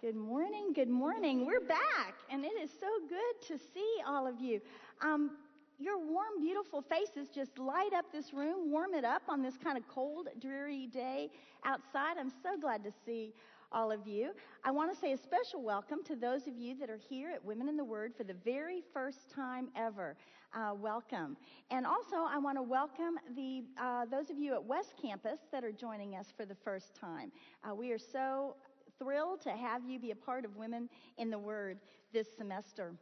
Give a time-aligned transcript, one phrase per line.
[0.00, 1.44] Good morning, good morning.
[1.44, 4.58] We're back, and it is so good to see all of you.
[5.02, 5.32] Um,
[5.78, 9.76] your warm, beautiful faces just light up this room, warm it up on this kind
[9.76, 11.28] of cold, dreary day
[11.66, 12.16] outside.
[12.18, 13.34] I'm so glad to see
[13.72, 14.30] all of you.
[14.64, 17.44] I want to say a special welcome to those of you that are here at
[17.44, 20.16] Women in the Word for the very first time ever.
[20.52, 21.36] Uh, welcome.
[21.70, 25.62] And also, I want to welcome the uh, those of you at West Campus that
[25.62, 27.30] are joining us for the first time.
[27.62, 28.56] Uh, we are so
[29.00, 31.78] thrilled to have you be a part of Women in the Word
[32.12, 32.92] this semester.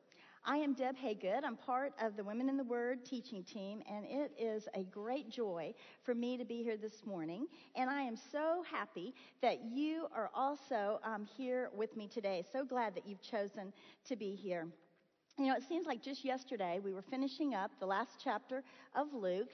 [0.44, 1.42] I am Deb Haygood.
[1.44, 5.28] I'm part of the Women in the Word teaching team, and it is a great
[5.28, 7.48] joy for me to be here this morning.
[7.74, 12.44] And I am so happy that you are also um, here with me today.
[12.52, 13.72] So glad that you've chosen
[14.06, 14.68] to be here.
[15.36, 18.62] You know, it seems like just yesterday we were finishing up the last chapter
[18.94, 19.50] of Luke,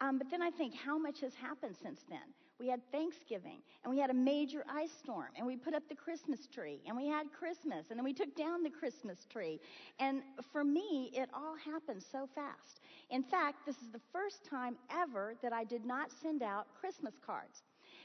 [0.00, 2.20] um, but then I think how much has happened since then.
[2.60, 5.94] We had Thanksgiving, and we had a major ice storm, and we put up the
[5.94, 9.60] Christmas tree, and we had Christmas, and then we took down the Christmas tree.
[10.00, 12.80] And for me, it all happened so fast.
[13.10, 17.14] In fact, this is the first time ever that I did not send out Christmas
[17.24, 17.62] cards.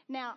[0.07, 0.35] Now,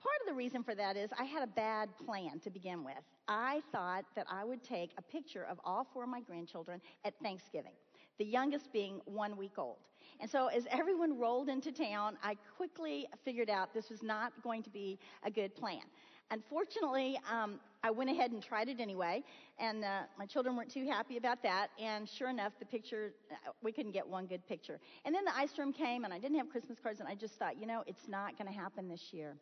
[0.00, 3.02] Part of the reason for that is I had a bad plan to begin with.
[3.26, 7.14] I thought that I would take a picture of all four of my grandchildren at
[7.20, 7.72] Thanksgiving,
[8.18, 9.76] the youngest being one week old.
[10.20, 14.62] And so as everyone rolled into town, I quickly figured out this was not going
[14.64, 15.82] to be a good plan.
[16.30, 19.22] Unfortunately, um, I went ahead and tried it anyway,
[19.58, 21.68] and uh, my children weren't too happy about that.
[21.80, 24.78] And sure enough, the picture uh, we couldn't get one good picture.
[25.06, 27.34] And then the ice storm came, and I didn't have Christmas cards, and I just
[27.34, 29.36] thought, you know, it's not going to happen this year.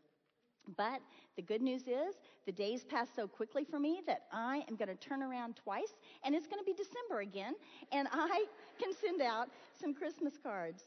[0.76, 1.00] But
[1.36, 4.88] the good news is the days pass so quickly for me that I am going
[4.88, 7.54] to turn around twice and it's going to be December again
[7.92, 8.44] and I
[8.80, 9.48] can send out
[9.80, 10.84] some Christmas cards.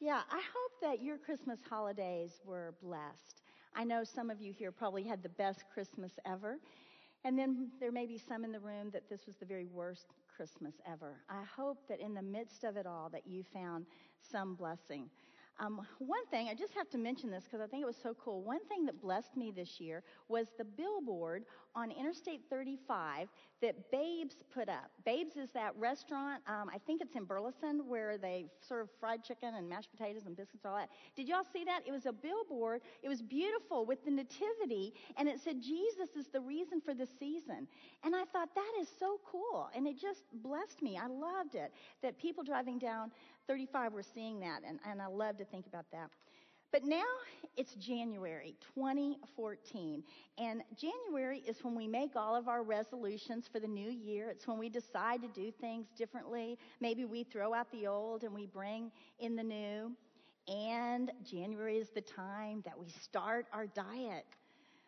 [0.00, 3.42] Yeah, I hope that your Christmas holidays were blessed.
[3.74, 6.58] I know some of you here probably had the best Christmas ever.
[7.24, 10.06] And then there may be some in the room that this was the very worst
[10.36, 11.14] Christmas ever.
[11.30, 13.86] I hope that in the midst of it all that you found
[14.20, 15.08] some blessing.
[15.60, 18.14] Um, one thing, I just have to mention this because I think it was so
[18.14, 18.42] cool.
[18.42, 21.44] One thing that blessed me this year was the billboard
[21.76, 23.28] on Interstate 35
[23.64, 24.90] that Babes put up.
[25.06, 29.54] Babes is that restaurant, um, I think it's in Burleson, where they serve fried chicken
[29.54, 30.90] and mashed potatoes and biscuits and all that.
[31.16, 31.80] Did y'all see that?
[31.86, 32.82] It was a billboard.
[33.02, 37.06] It was beautiful with the nativity, and it said, Jesus is the reason for the
[37.18, 37.66] season.
[38.04, 39.70] And I thought, that is so cool.
[39.74, 40.98] And it just blessed me.
[40.98, 43.12] I loved it that people driving down
[43.48, 46.10] 35 were seeing that, and, and I love to think about that.
[46.74, 47.04] But now
[47.56, 50.02] it's January 2014,
[50.38, 54.28] and January is when we make all of our resolutions for the new year.
[54.28, 56.58] It's when we decide to do things differently.
[56.80, 58.90] Maybe we throw out the old and we bring
[59.20, 59.92] in the new.
[60.48, 64.26] And January is the time that we start our diet.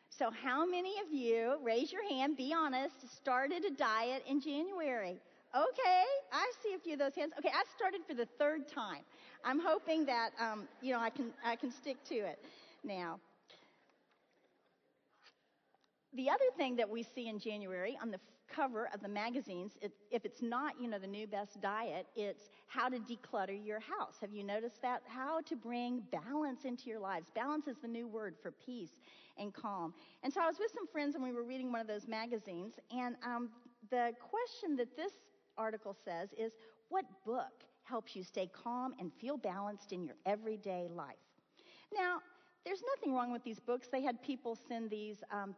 [0.09, 5.21] So how many of you, raise your hand, be honest, started a diet in January?
[5.55, 7.33] Okay, I see a few of those hands.
[7.39, 9.03] Okay, I started for the third time.
[9.47, 12.45] I'm hoping that um, you know I can I can stick to it
[12.83, 13.21] now.
[16.15, 18.19] The other thing that we see in January on the
[18.49, 22.49] cover of the magazines, it, if it's not, you know, the new best diet, it's
[22.69, 24.15] how to declutter your house.
[24.21, 25.03] Have you noticed that?
[25.07, 27.27] How to bring balance into your lives.
[27.35, 28.93] Balance is the new word for peace
[29.37, 29.93] and calm.
[30.23, 32.75] And so I was with some friends and we were reading one of those magazines,
[32.91, 33.51] and um,
[33.91, 35.13] the question that this
[35.59, 36.53] article says is
[36.89, 41.17] what book helps you stay calm and feel balanced in your everyday life?
[41.95, 42.19] Now,
[42.65, 43.89] there's nothing wrong with these books.
[43.91, 45.55] They had people send these, um,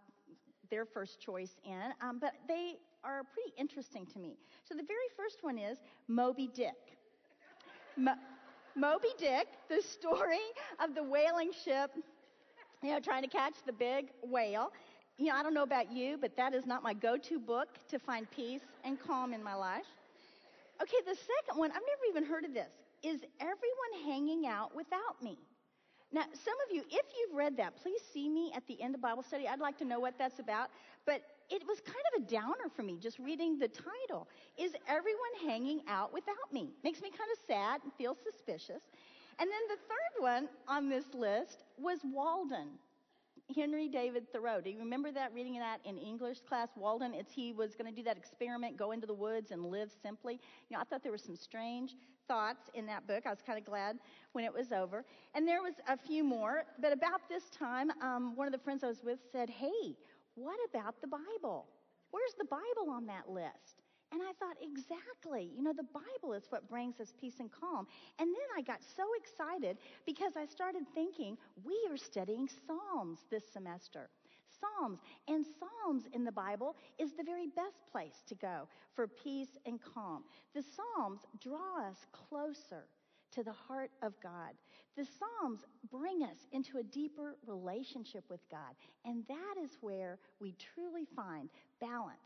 [0.70, 4.36] their first choice in, um, but they are pretty interesting to me.
[4.64, 5.78] So the very first one is
[6.08, 6.98] Moby Dick.
[7.96, 8.18] Mo-
[8.76, 10.40] Moby Dick, the story
[10.82, 11.90] of the whaling ship,
[12.82, 14.72] you know, trying to catch the big whale
[15.18, 17.98] you know, I don't know about you, but that is not my go-to book to
[17.98, 19.84] find peace and calm in my life.
[20.80, 22.70] Okay, the second one, I've never even heard of this,
[23.02, 25.36] is Everyone Hanging Out Without Me.
[26.12, 29.00] Now, some of you, if you've read that, please see me at the end of
[29.00, 29.46] Bible study.
[29.46, 30.70] I'd like to know what that's about.
[31.04, 34.28] But it was kind of a downer for me just reading the title.
[34.56, 36.70] Is everyone hanging out without me?
[36.84, 38.82] Makes me kind of sad and feel suspicious.
[39.38, 42.68] And then the third one on this list was Walden.
[43.54, 44.60] Henry David Thoreau.
[44.60, 46.68] Do you remember that reading that in English class?
[46.76, 49.90] Walden, it's he was going to do that experiment, go into the woods and live
[50.02, 50.34] simply.
[50.68, 51.96] You know, I thought there were some strange
[52.26, 53.24] thoughts in that book.
[53.26, 53.98] I was kind of glad
[54.32, 55.04] when it was over.
[55.34, 58.84] And there was a few more, but about this time, um, one of the friends
[58.84, 59.96] I was with said, "Hey,
[60.34, 61.66] what about the Bible?
[62.10, 65.50] Where's the Bible on that list?" And I thought, exactly.
[65.54, 67.86] You know, the Bible is what brings us peace and calm.
[68.18, 69.76] And then I got so excited
[70.06, 74.08] because I started thinking, we are studying Psalms this semester.
[74.60, 75.00] Psalms.
[75.28, 79.78] And Psalms in the Bible is the very best place to go for peace and
[79.94, 80.24] calm.
[80.54, 82.86] The Psalms draw us closer
[83.32, 84.52] to the heart of God.
[84.96, 85.60] The Psalms
[85.90, 88.74] bring us into a deeper relationship with God.
[89.04, 91.50] And that is where we truly find
[91.80, 92.16] balance,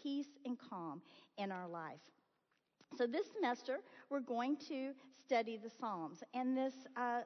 [0.00, 1.02] peace, and calm
[1.38, 2.00] in our life.
[2.96, 3.78] So this semester,
[4.10, 4.92] we're going to
[5.24, 6.22] study the Psalms.
[6.34, 7.20] And this, uh,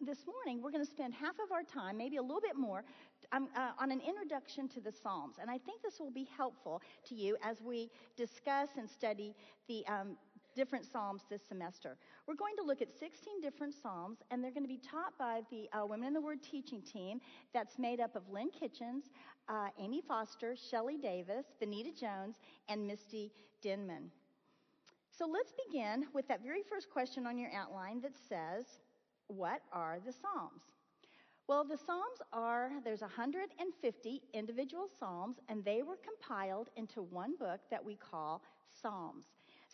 [0.00, 2.84] this morning, we're going to spend half of our time, maybe a little bit more,
[3.32, 5.36] um, uh, on an introduction to the Psalms.
[5.38, 9.34] And I think this will be helpful to you as we discuss and study
[9.68, 10.16] the um,
[10.54, 11.96] different Psalms this semester.
[12.26, 15.42] We're going to look at 16 different Psalms, and they're going to be taught by
[15.50, 17.20] the uh, Women in the Word teaching team
[17.52, 19.04] that's made up of Lynn Kitchens,
[19.48, 22.36] uh, Amy Foster, Shelley Davis, Benita Jones,
[22.68, 23.32] and Misty
[23.62, 24.10] Denman.
[25.10, 28.78] So let's begin with that very first question on your outline that says,
[29.26, 30.62] What are the Psalms?
[31.50, 37.58] Well, the Psalms are, there's 150 individual Psalms, and they were compiled into one book
[37.72, 38.40] that we call
[38.80, 39.24] Psalms.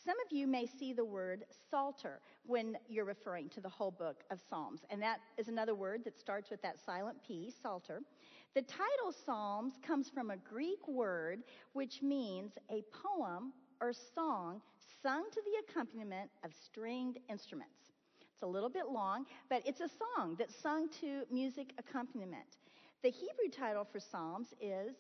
[0.07, 4.23] Some of you may see the word Psalter when you're referring to the whole book
[4.31, 8.03] of Psalms, and that is another word that starts with that silent P, Psalter.
[8.55, 11.43] The title Psalms comes from a Greek word
[11.73, 14.63] which means a poem or song
[15.03, 17.91] sung to the accompaniment of stringed instruments.
[18.21, 22.59] It's a little bit long, but it's a song that's sung to music accompaniment.
[23.03, 24.95] The Hebrew title for Psalms is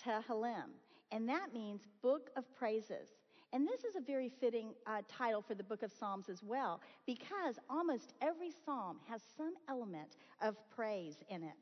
[0.00, 0.70] Tehillim,
[1.10, 3.08] and that means Book of Praises.
[3.52, 6.80] And this is a very fitting uh, title for the book of Psalms as well,
[7.06, 11.52] because almost every psalm has some element of praise in it.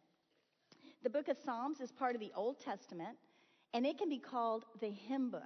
[1.03, 3.17] The book of Psalms is part of the Old Testament,
[3.75, 5.43] and it can be called the hymn book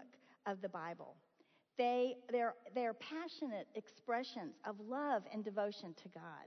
[0.46, 1.17] of the Bible.
[1.79, 6.46] They, they're, they're passionate expressions of love and devotion to God.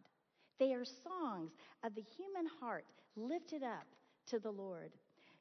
[0.59, 1.51] They are songs
[1.83, 2.85] of the human heart
[3.15, 3.88] lifted up
[4.27, 4.91] to the Lord.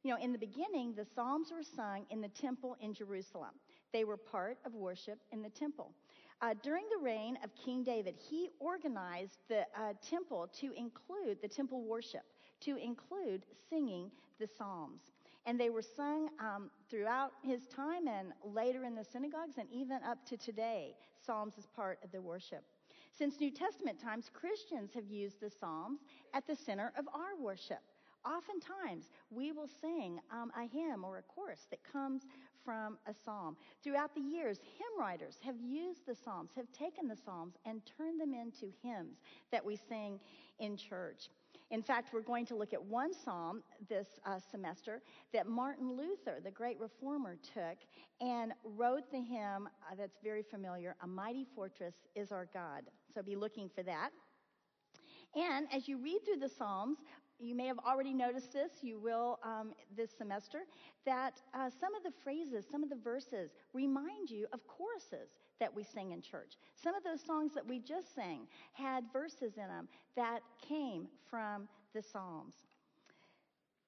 [0.03, 3.55] You know, in the beginning, the Psalms were sung in the temple in Jerusalem.
[3.93, 5.93] They were part of worship in the temple.
[6.43, 11.49] Uh, during the reign of King David, he organized the uh, temple to include the
[11.49, 12.25] temple worship,
[12.61, 15.01] to include singing the Psalms.
[15.47, 20.03] And they were sung um, throughout his time and later in the synagogues and even
[20.03, 20.95] up to today.
[21.25, 22.65] Psalms is part of the worship.
[23.17, 26.01] Since New Testament times, Christians have used the Psalms
[26.35, 27.81] at the center of our worship.
[28.27, 32.23] Oftentimes, we will sing um, a hymn or a chorus that comes
[32.67, 33.57] from a psalm.
[33.83, 38.21] Throughout the years, hymn writers have used the Psalms, have taken the Psalms, and turned
[38.21, 39.19] them into hymns
[39.53, 40.19] that we sing
[40.59, 41.31] in church.
[41.71, 45.03] In fact, we're going to look at one psalm this uh, semester
[45.33, 47.79] that Martin Luther, the great reformer, took
[48.21, 52.83] and wrote the hymn uh, that's very familiar A Mighty Fortress is Our God.
[53.15, 54.11] So be looking for that.
[55.35, 56.99] And as you read through the Psalms,
[57.39, 60.61] you may have already noticed this, you will um, this semester,
[61.05, 65.31] that uh, some of the phrases, some of the verses remind you of choruses
[65.61, 66.55] that we sing in church.
[66.75, 71.69] Some of those songs that we just sang had verses in them that came from
[71.95, 72.55] the Psalms.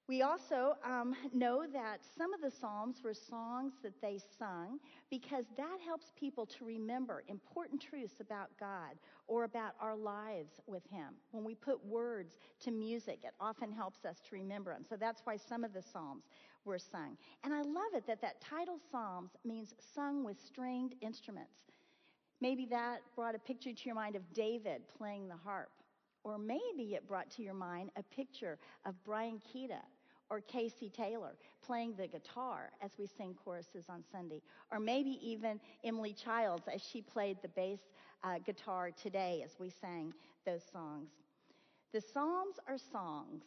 [0.09, 4.79] We also um, know that some of the Psalms were songs that they sung
[5.11, 8.97] because that helps people to remember important truths about God
[9.27, 11.09] or about our lives with Him.
[11.33, 14.83] When we put words to music, it often helps us to remember them.
[14.89, 16.25] So that's why some of the Psalms
[16.65, 17.19] were sung.
[17.45, 21.65] And I love it that that title Psalms means sung with stringed instruments.
[22.41, 25.71] Maybe that brought a picture to your mind of David playing the harp.
[26.25, 29.81] Or maybe it brought to your mind a picture of Brian Keita
[30.31, 35.61] or Casey Taylor playing the guitar as we sing choruses on Sunday, or maybe even
[35.85, 37.81] Emily Childs as she played the bass
[38.25, 40.13] uh, guitar today as we sang
[40.45, 41.11] those songs.
[41.93, 43.45] The Psalms are songs,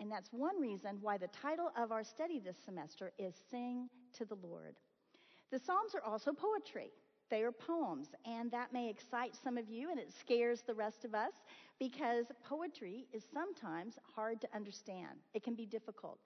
[0.00, 4.24] and that's one reason why the title of our study this semester is Sing to
[4.24, 4.74] the Lord.
[5.52, 6.90] The Psalms are also poetry.
[7.30, 11.04] They are poems, and that may excite some of you and it scares the rest
[11.04, 11.32] of us
[11.78, 15.18] because poetry is sometimes hard to understand.
[15.32, 16.18] It can be difficult.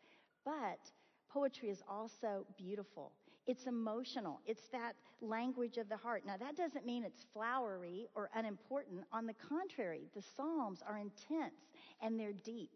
[0.45, 0.91] But
[1.31, 3.13] poetry is also beautiful.
[3.47, 4.41] It's emotional.
[4.45, 6.25] It's that language of the heart.
[6.27, 9.05] Now, that doesn't mean it's flowery or unimportant.
[9.13, 11.71] On the contrary, the Psalms are intense
[12.03, 12.71] and they're deep.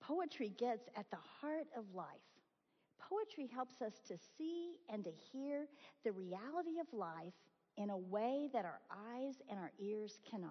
[0.00, 2.06] Poetry gets at the heart of life.
[3.08, 5.66] Poetry helps us to see and to hear
[6.04, 7.34] the reality of life
[7.76, 10.50] in a way that our eyes and our ears cannot.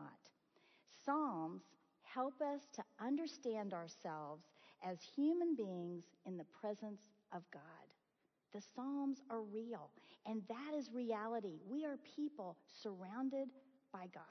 [1.05, 1.63] Psalms
[2.03, 4.45] help us to understand ourselves
[4.87, 7.01] as human beings in the presence
[7.33, 7.61] of God.
[8.53, 9.89] The Psalms are real,
[10.25, 11.59] and that is reality.
[11.67, 13.49] We are people surrounded
[13.91, 14.23] by God.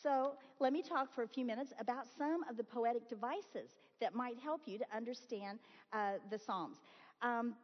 [0.00, 4.14] So let me talk for a few minutes about some of the poetic devices that
[4.14, 5.58] might help you to understand
[5.92, 6.76] uh, the Psalms.
[7.22, 7.54] Um,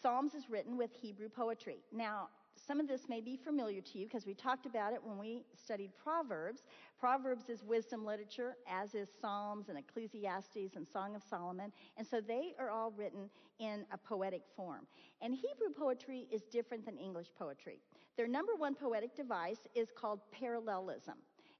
[0.00, 1.78] Psalms is written with Hebrew poetry.
[1.92, 2.28] Now,
[2.66, 5.44] some of this may be familiar to you because we talked about it when we
[5.54, 6.62] studied Proverbs.
[6.98, 11.72] Proverbs is wisdom literature, as is Psalms and Ecclesiastes and Song of Solomon.
[11.96, 14.86] And so they are all written in a poetic form.
[15.20, 17.80] And Hebrew poetry is different than English poetry.
[18.16, 21.14] Their number one poetic device is called parallelism.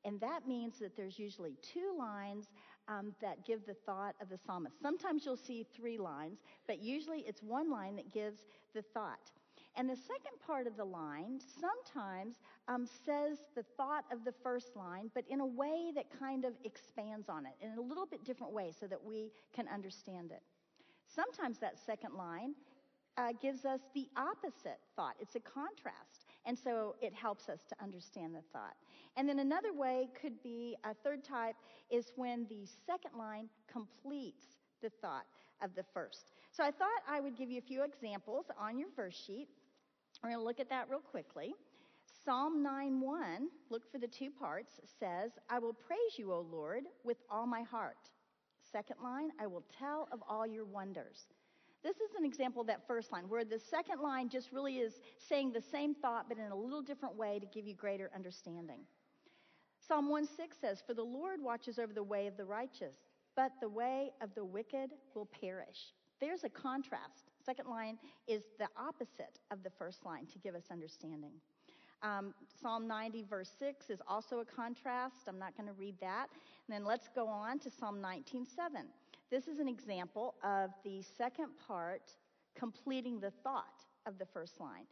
[0.05, 2.49] And that means that there's usually two lines
[2.89, 4.81] um, that give the thought of the psalmist.
[4.81, 9.31] Sometimes you'll see three lines, but usually it's one line that gives the thought.
[9.77, 12.37] And the second part of the line sometimes
[12.69, 16.53] um, says the thought of the first line, but in a way that kind of
[16.65, 20.43] expands on it in a little bit different way so that we can understand it.
[21.07, 22.55] Sometimes that second line
[23.17, 25.15] uh, gives us the opposite thought.
[25.21, 26.24] It's a contrast.
[26.47, 28.75] And so it helps us to understand the thought.
[29.17, 31.57] And then another way could be a third type
[31.91, 34.45] is when the second line completes
[34.83, 35.27] the thought
[35.63, 36.33] of the first.
[36.51, 39.49] So I thought I would give you a few examples on your verse sheet.
[40.23, 41.55] We're going to look at that real quickly.
[42.25, 47.19] Psalm 9:1, look for the two parts, says, "I will praise you, O Lord, with
[47.31, 48.11] all my heart."
[48.63, 51.27] Second line, "I will tell of all your wonders."
[51.85, 55.03] This is an example of that first line, where the second line just really is
[55.19, 58.81] saying the same thought, but in a little different way to give you greater understanding.
[59.87, 63.69] Psalm 1:6 says, "For the Lord watches over the way of the righteous, but the
[63.69, 67.31] way of the wicked will perish." There's a contrast.
[67.45, 71.39] Second line is the opposite of the first line to give us understanding.
[72.01, 75.29] Um, Psalm 90, verse 6 is also a contrast.
[75.29, 76.31] I'm not going to read that.
[76.33, 78.89] And then let's go on to Psalm 19, 7.
[79.35, 82.13] This is an example of the second part
[82.57, 84.85] completing the thought of the first line.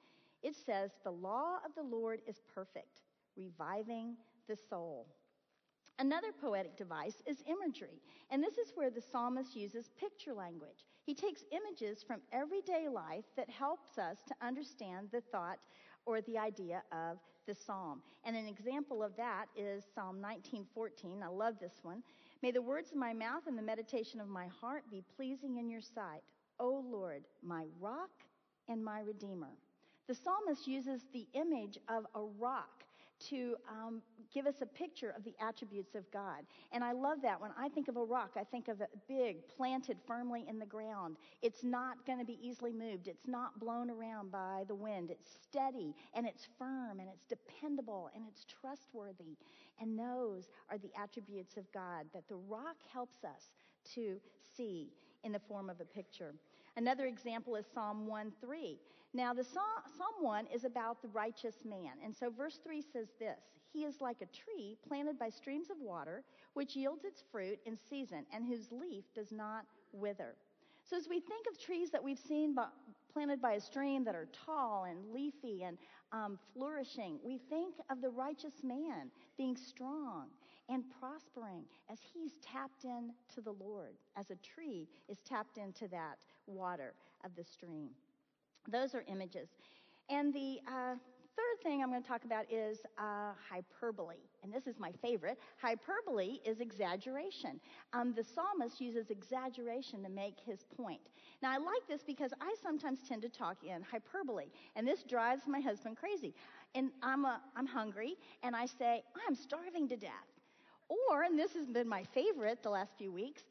[0.43, 3.03] It says, The law of the Lord is perfect,
[3.37, 4.17] reviving
[4.49, 5.07] the soul.
[6.01, 10.87] Another poetic device is imagery, and this is where the psalmist uses picture language.
[11.05, 15.61] He takes images from everyday life that helps us to understand the thought
[16.05, 18.03] or the idea of the psalm.
[18.25, 21.23] And an example of that is Psalm 19:14.
[21.23, 22.03] I love this one.
[22.43, 25.71] May the words of my mouth and the meditation of my heart be pleasing in
[25.71, 26.23] your sight,
[26.59, 28.11] O Lord, my rock
[28.69, 29.53] and my redeemer.
[30.09, 32.83] The psalmist uses the image of a rock
[33.31, 34.03] to um,
[34.33, 36.45] give us a picture of the attributes of God.
[36.73, 37.41] And I love that.
[37.41, 40.67] When I think of a rock, I think of it big, planted firmly in the
[40.67, 41.17] ground.
[41.43, 45.11] It's not going to be easily moved, it's not blown around by the wind.
[45.11, 49.37] It's steady and it's firm and it's dependable and it's trustworthy.
[49.81, 53.53] And those are the attributes of God that the rock helps us
[53.95, 54.21] to
[54.57, 54.93] see
[55.25, 56.35] in the form of a picture.
[56.77, 58.79] Another example is Psalm 1 3.
[59.15, 59.65] Now, the Psalm,
[59.99, 61.93] Psalm 1 is about the righteous man.
[62.03, 63.41] And so verse 3 says this
[63.73, 67.77] He is like a tree planted by streams of water, which yields its fruit in
[67.91, 70.35] season, and whose leaf does not wither.
[70.85, 72.67] So, as we think of trees that we've seen by,
[73.13, 75.77] planted by a stream that are tall and leafy and
[76.13, 80.29] um, flourishing, we think of the righteous man being strong
[80.69, 86.19] and prospering as he's tapped into the Lord, as a tree is tapped into that
[86.47, 87.91] water of the stream.
[88.69, 89.49] Those are images.
[90.09, 90.95] And the uh,
[91.37, 94.17] third thing I'm going to talk about is uh, hyperbole.
[94.43, 95.39] And this is my favorite.
[95.61, 97.61] Hyperbole is exaggeration.
[97.93, 101.01] Um, the psalmist uses exaggeration to make his point.
[101.43, 105.43] Now, I like this because I sometimes tend to talk in hyperbole, and this drives
[105.47, 106.35] my husband crazy.
[106.75, 110.11] And I'm, a, I'm hungry, and I say, I'm starving to death.
[110.89, 113.43] Or, and this has been my favorite the last few weeks,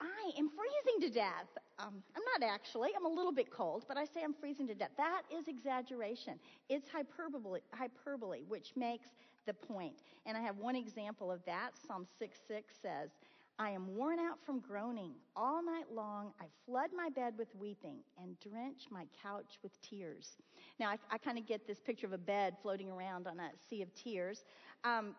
[0.00, 1.46] I am freezing to death.
[1.82, 4.74] Um, I'm not actually, I'm a little bit cold, but I say I'm freezing to
[4.74, 4.90] death.
[4.96, 6.34] That is exaggeration.
[6.68, 9.08] It's hyperbole, hyperbole, which makes
[9.46, 9.96] the point.
[10.24, 11.70] And I have one example of that.
[11.86, 13.10] Psalm 6 6 says,
[13.58, 15.12] I am worn out from groaning.
[15.34, 20.36] All night long, I flood my bed with weeping and drench my couch with tears.
[20.78, 23.50] Now, I, I kind of get this picture of a bed floating around on a
[23.68, 24.44] sea of tears.
[24.84, 25.14] Um,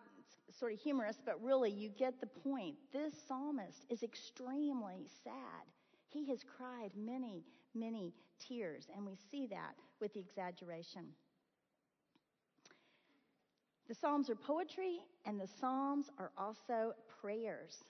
[0.50, 2.75] sort of humorous, but really you get the point.
[2.91, 5.73] This psalmist is extremely sad.
[6.13, 7.43] He has cried many,
[7.74, 11.05] many tears, and we see that with the exaggeration.
[13.88, 17.84] The Psalms are poetry, and the Psalms are also prayers.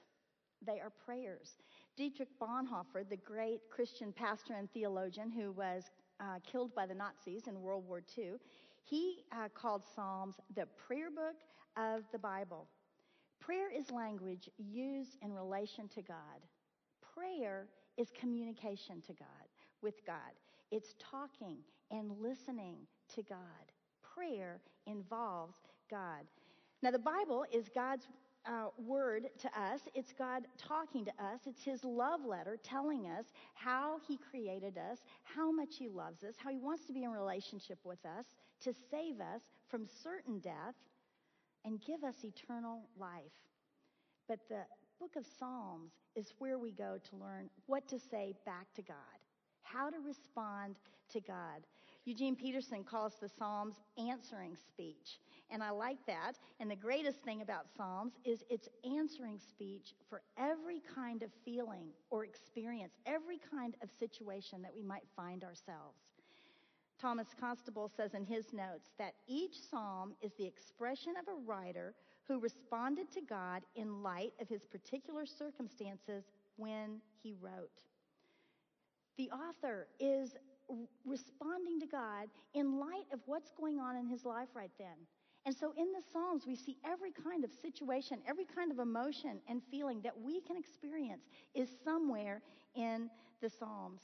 [0.66, 1.58] They are prayers.
[1.98, 7.48] Dietrich Bonhoeffer, the great Christian pastor and theologian who was uh, killed by the Nazis
[7.48, 8.36] in World War II,
[8.84, 11.36] he uh, called Psalms the prayer book
[11.76, 12.68] of the Bible.
[13.42, 16.40] Prayer is language used in relation to God.
[17.14, 19.48] Prayer is communication to God,
[19.82, 20.18] with God.
[20.72, 21.58] It's talking
[21.92, 22.78] and listening
[23.16, 23.38] to God.
[24.16, 25.56] Prayer involves
[25.90, 26.26] God.
[26.82, 28.08] Now, the Bible is God's
[28.46, 29.82] uh, word to us.
[29.96, 31.42] It's God talking to us.
[31.46, 36.36] It's His love letter telling us how He created us, how much He loves us,
[36.38, 38.26] how He wants to be in relationship with us,
[38.62, 40.76] to save us from certain death,
[41.66, 43.32] and give us eternal life.
[44.28, 44.64] But the
[45.00, 48.96] book of Psalms is where we go to learn what to say back to God,
[49.62, 50.76] how to respond
[51.12, 51.66] to God.
[52.06, 55.20] Eugene Peterson calls the Psalms answering speech.
[55.50, 56.34] And I like that.
[56.60, 61.88] And the greatest thing about Psalms is it's answering speech for every kind of feeling
[62.10, 65.98] or experience, every kind of situation that we might find ourselves.
[67.00, 71.94] Thomas Constable says in his notes that each psalm is the expression of a writer
[72.28, 76.26] who responded to God in light of his particular circumstances
[76.58, 77.84] when he wrote.
[79.18, 80.36] The author is
[81.06, 84.96] responding to God in light of what's going on in his life right then.
[85.46, 89.42] And so in the Psalms, we see every kind of situation, every kind of emotion
[89.50, 92.42] and feeling that we can experience is somewhere
[92.76, 93.10] in
[93.42, 94.02] the Psalms.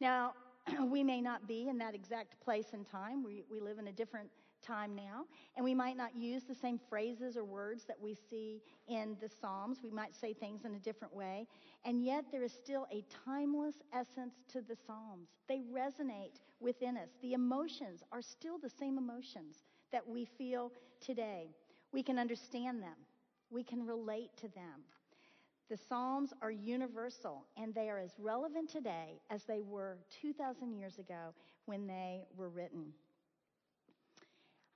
[0.00, 0.32] Now,
[0.90, 3.22] we may not be in that exact place and time.
[3.22, 4.28] We, we live in a different
[4.66, 5.24] time now,
[5.56, 9.28] and we might not use the same phrases or words that we see in the
[9.28, 9.78] Psalms.
[9.82, 11.46] We might say things in a different way,
[11.84, 15.28] and yet there is still a timeless essence to the Psalms.
[15.48, 17.10] They resonate within us.
[17.22, 19.56] The emotions are still the same emotions
[19.92, 21.50] that we feel today.
[21.92, 22.96] We can understand them,
[23.50, 24.82] we can relate to them.
[25.68, 30.98] The Psalms are universal and they are as relevant today as they were 2,000 years
[30.98, 32.92] ago when they were written.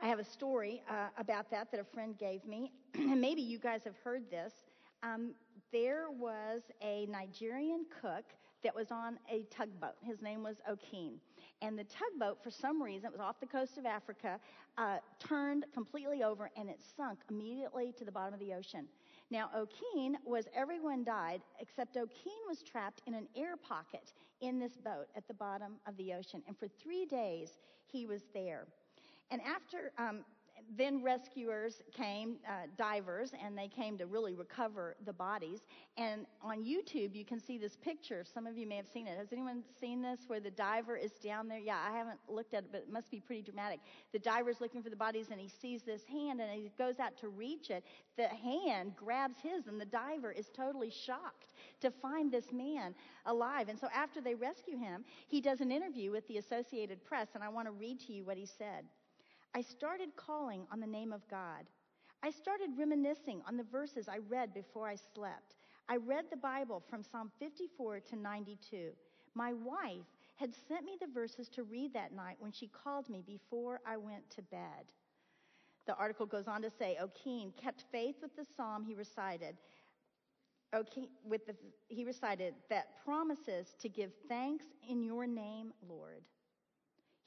[0.03, 2.73] I have a story uh, about that that a friend gave me.
[2.99, 4.55] Maybe you guys have heard this.
[5.03, 5.35] Um,
[5.73, 8.25] there was a Nigerian cook
[8.65, 9.97] that was on a tugboat.
[10.03, 11.17] His name was Okene.
[11.61, 14.41] And the tugboat, for some reason, it was off the coast of Africa,
[14.79, 18.87] uh, turned completely over and it sunk immediately to the bottom of the ocean.
[19.31, 24.77] Now, Okene was everyone died, except Okene was trapped in an air pocket in this
[24.77, 26.43] boat at the bottom of the ocean.
[26.49, 28.67] And for three days, he was there.
[29.31, 30.25] And after, um,
[30.77, 35.61] then rescuers came, uh, divers, and they came to really recover the bodies.
[35.97, 38.25] And on YouTube, you can see this picture.
[38.25, 39.19] Some of you may have seen it.
[39.19, 41.59] Has anyone seen this where the diver is down there?
[41.59, 43.81] Yeah, I haven't looked at it, but it must be pretty dramatic.
[44.13, 47.17] The diver's looking for the bodies, and he sees this hand, and he goes out
[47.19, 47.85] to reach it.
[48.17, 52.95] The hand grabs his, and the diver is totally shocked to find this man
[53.27, 53.69] alive.
[53.69, 57.43] And so after they rescue him, he does an interview with the Associated Press, and
[57.43, 58.85] I want to read to you what he said.
[59.55, 61.67] I started calling on the name of God.
[62.23, 65.57] I started reminiscing on the verses I read before I slept.
[65.89, 68.91] I read the Bible from Psalm 54 to 92.
[69.35, 73.23] My wife had sent me the verses to read that night when she called me
[73.27, 74.93] before I went to bed.
[75.87, 79.57] The article goes on to say Okene kept faith with the psalm he recited.
[80.75, 81.57] Okene, with the,
[81.89, 86.23] he recited that promises to give thanks in your name, Lord.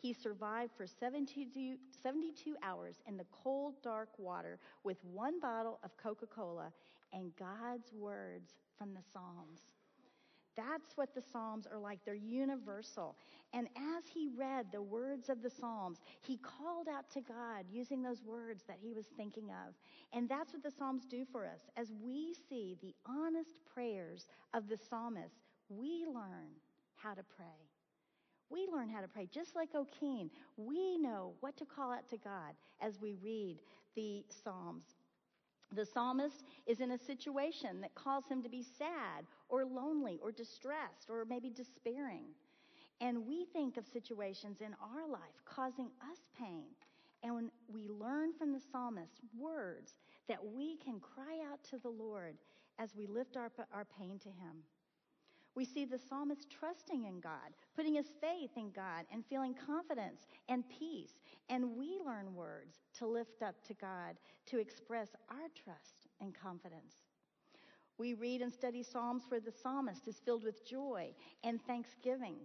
[0.03, 5.95] He survived for 72, 72 hours in the cold, dark water with one bottle of
[5.95, 6.73] Coca Cola
[7.13, 9.61] and God's words from the Psalms.
[10.57, 11.99] That's what the Psalms are like.
[12.03, 13.15] They're universal.
[13.53, 18.03] And as he read the words of the Psalms, he called out to God using
[18.03, 19.73] those words that he was thinking of.
[20.11, 21.61] And that's what the Psalms do for us.
[21.77, 25.39] As we see the honest prayers of the psalmist,
[25.69, 26.51] we learn
[26.97, 27.69] how to pray
[28.53, 29.27] we learn how to pray.
[29.33, 33.57] Just like Okene, we know what to call out to God as we read
[33.95, 34.85] the Psalms.
[35.75, 40.31] The psalmist is in a situation that calls him to be sad or lonely or
[40.31, 42.25] distressed or maybe despairing.
[43.01, 46.65] And we think of situations in our life causing us pain.
[47.23, 49.93] And when we learn from the psalmist words
[50.29, 52.35] that we can cry out to the Lord
[52.77, 54.63] as we lift our, our pain to him.
[55.55, 60.25] We see the psalmist trusting in God, putting his faith in God, and feeling confidence
[60.49, 61.13] and peace.
[61.49, 64.15] And we learn words to lift up to God
[64.47, 66.95] to express our trust and confidence.
[67.99, 71.13] We read and study Psalms where the psalmist is filled with joy
[71.43, 72.37] and thanksgiving.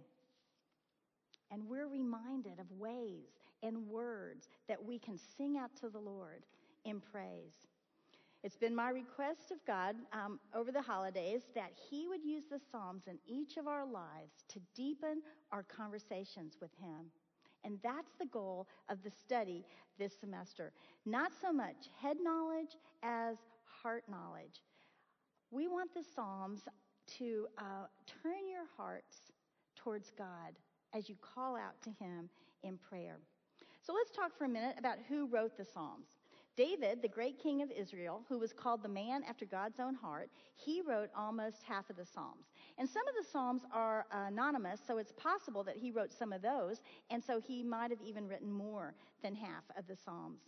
[1.51, 6.43] And we're reminded of ways and words that we can sing out to the Lord
[6.85, 7.67] in praise.
[8.41, 12.59] It's been my request of God um, over the holidays that He would use the
[12.71, 15.21] Psalms in each of our lives to deepen
[15.51, 17.11] our conversations with Him.
[17.65, 19.65] And that's the goal of the study
[19.97, 20.71] this semester.
[21.05, 24.63] Not so much head knowledge as heart knowledge.
[25.51, 26.61] We want the Psalms
[27.17, 27.87] to uh,
[28.23, 29.31] turn your hearts
[29.75, 30.55] towards God
[30.95, 32.29] as you call out to Him
[32.63, 33.19] in prayer.
[33.81, 36.18] So let's talk for a minute about who wrote the Psalms.
[36.59, 40.29] David, the great king of Israel, who was called the man after God's own heart,
[40.57, 42.47] he wrote almost half of the Psalms.
[42.77, 46.41] And some of the Psalms are anonymous, so it's possible that he wrote some of
[46.41, 48.93] those, and so he might have even written more
[49.23, 50.41] than half of the Psalms.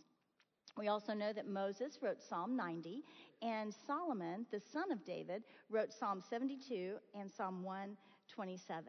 [0.76, 3.02] We also know that Moses wrote Psalm 90,
[3.40, 8.84] and Solomon, the son of David, wrote Psalm 72 and Psalm 127.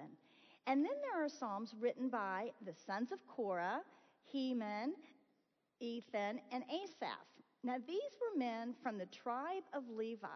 [0.67, 3.79] And then there are Psalms written by the sons of Korah,
[4.25, 4.95] Heman,
[5.83, 7.27] Ethan, and Asaph.
[7.63, 10.27] Now, these were men from the tribe of Levi.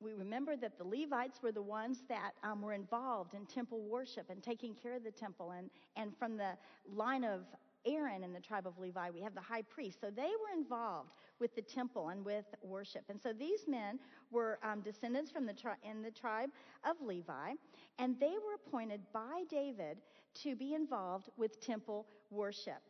[0.00, 4.30] We remember that the Levites were the ones that um, were involved in temple worship
[4.30, 5.50] and taking care of the temple.
[5.50, 6.52] And, and from the
[6.86, 7.40] line of
[7.84, 10.00] Aaron in the tribe of Levi, we have the high priest.
[10.00, 13.04] So they were involved with the temple and with worship.
[13.08, 13.98] And so these men
[14.30, 16.50] were um, descendants from the tri- in the tribe
[16.84, 17.54] of Levi,
[17.98, 19.98] and they were appointed by David
[20.42, 22.82] to be involved with temple worship.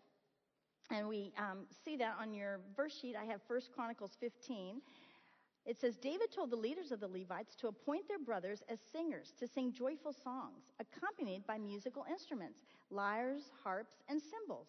[0.90, 3.14] And we um, see that on your verse sheet.
[3.14, 4.80] I have 1 Chronicles 15.
[5.66, 9.34] It says, David told the leaders of the Levites to appoint their brothers as singers
[9.38, 14.68] to sing joyful songs, accompanied by musical instruments, lyres, harps, and cymbals.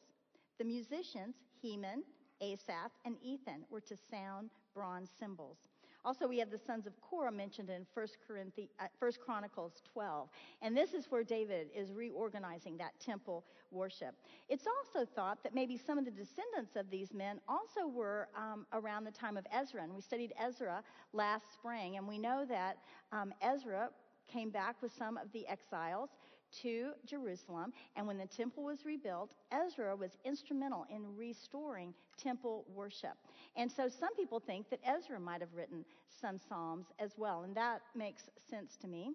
[0.57, 2.03] The musicians, Heman,
[2.41, 5.68] Asaph, and Ethan, were to sound bronze cymbals.
[6.05, 10.29] Also, we have the sons of Korah mentioned in 1, Corinthians, uh, 1 Chronicles 12.
[10.61, 14.15] And this is where David is reorganizing that temple worship.
[14.47, 18.65] It's also thought that maybe some of the descendants of these men also were um,
[18.73, 19.83] around the time of Ezra.
[19.83, 20.83] And we studied Ezra
[21.13, 22.77] last spring, and we know that
[23.11, 23.89] um, Ezra
[24.31, 26.09] came back with some of the exiles
[26.61, 27.73] to Jerusalem.
[27.95, 33.17] And when the temple was rebuilt, Ezra was instrumental in restoring temple worship.
[33.55, 35.85] And so some people think that Ezra might have written
[36.21, 37.43] some Psalms as well.
[37.43, 39.13] And that makes sense to me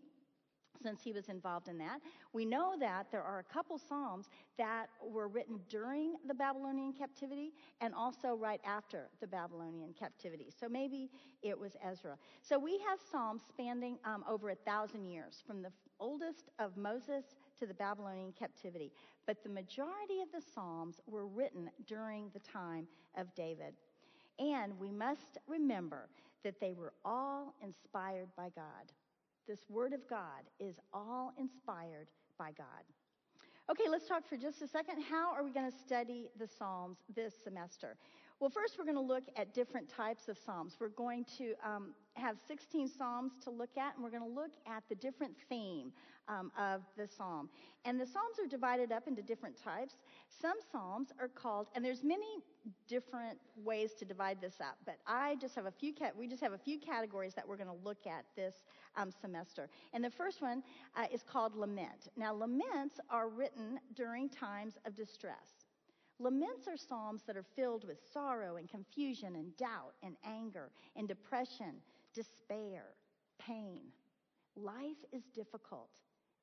[0.84, 2.00] since he was involved in that.
[2.32, 7.52] We know that there are a couple Psalms that were written during the Babylonian captivity
[7.80, 10.52] and also right after the Babylonian captivity.
[10.60, 11.10] So maybe
[11.42, 12.16] it was Ezra.
[12.42, 17.24] So we have Psalms spanning um, over a thousand years, from the oldest of Moses
[17.58, 18.92] to the Babylonian captivity.
[19.26, 23.74] But the majority of the Psalms were written during the time of David.
[24.38, 26.08] And we must remember
[26.42, 28.92] that they were all inspired by God.
[29.46, 32.84] This Word of God is all inspired by God.
[33.70, 35.02] Okay, let's talk for just a second.
[35.02, 37.96] How are we going to study the Psalms this semester?
[38.40, 40.76] Well, first, we're going to look at different types of Psalms.
[40.80, 44.50] We're going to um, have 16 Psalms to look at, and we're going to look
[44.66, 45.92] at the different theme
[46.28, 47.48] um, of the Psalm.
[47.84, 49.94] And the Psalms are divided up into different types.
[50.28, 52.42] Some Psalms are called, and there's many
[52.88, 56.54] different ways to divide this up, but I just have a few, we just have
[56.54, 58.64] a few categories that we're going to look at this
[58.96, 59.68] um, semester.
[59.92, 60.64] And the first one
[60.96, 62.08] uh, is called lament.
[62.16, 65.63] Now, laments are written during times of distress.
[66.20, 71.08] Laments are psalms that are filled with sorrow and confusion and doubt and anger and
[71.08, 71.74] depression,
[72.14, 72.84] despair,
[73.38, 73.80] pain.
[74.56, 75.90] Life is difficult,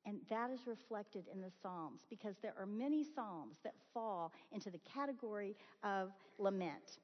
[0.04, 4.70] and that is reflected in the Psalms because there are many Psalms that fall into
[4.70, 6.98] the category of lament.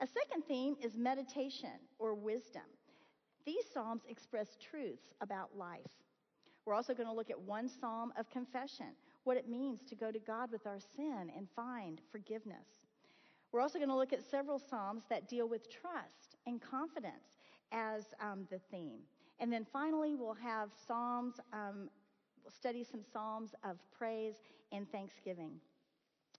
[0.00, 2.62] A second theme is meditation or wisdom.
[3.44, 5.80] These Psalms express truths about life.
[6.64, 10.10] We're also going to look at one Psalm of confession what it means to go
[10.10, 12.86] to God with our sin and find forgiveness.
[13.52, 17.34] We're also going to look at several Psalms that deal with trust and confidence
[17.72, 19.00] as um, the theme.
[19.40, 21.88] And then finally, we'll have Psalms, um,
[22.44, 24.36] we'll study some Psalms of praise
[24.72, 25.52] and thanksgiving.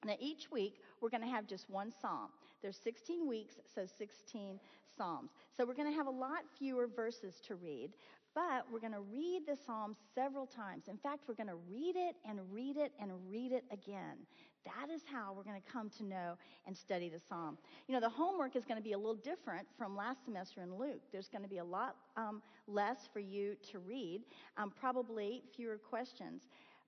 [0.05, 2.29] Now, each week, we're going to have just one psalm.
[2.61, 4.59] There's 16 weeks, so 16
[4.97, 5.31] psalms.
[5.55, 7.91] So we're going to have a lot fewer verses to read,
[8.33, 10.87] but we're going to read the psalm several times.
[10.87, 14.17] In fact, we're going to read it and read it and read it again.
[14.65, 17.57] That is how we're going to come to know and study the Psalm.
[17.87, 20.75] You know, the homework is going to be a little different from last semester in
[20.75, 21.01] Luke.
[21.11, 24.21] There's going to be a lot um, less for you to read,
[24.57, 26.43] um, probably fewer questions.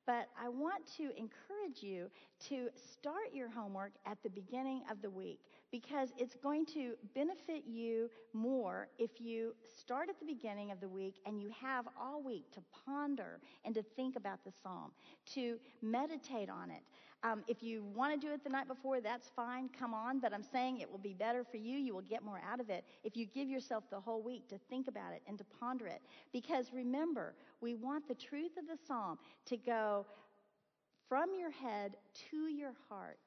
[0.06, 2.12] But I want to encourage you
[2.50, 5.40] to start your homework at the beginning of the week
[5.74, 10.88] because it's going to benefit you more if you start at the beginning of the
[10.88, 14.92] week and you have all week to ponder and to think about the psalm,
[15.26, 16.84] to meditate on it.
[17.24, 19.68] Um, if you want to do it the night before, that's fine.
[19.68, 20.20] Come on.
[20.20, 21.80] But I'm saying it will be better for you.
[21.80, 24.60] You will get more out of it if you give yourself the whole week to
[24.70, 26.02] think about it and to ponder it.
[26.32, 30.06] Because remember, we want the truth of the psalm to go
[31.10, 31.96] from your head
[32.30, 33.18] to your heart